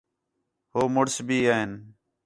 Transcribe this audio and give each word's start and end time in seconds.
ہو 0.71 0.81
مُݨس 0.93 1.15
بھی 1.27 1.37
این 1.49 1.71